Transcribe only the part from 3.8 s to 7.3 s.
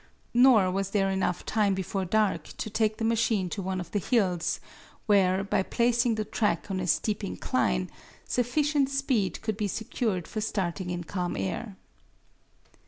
the hills, where, by placing the track on a steep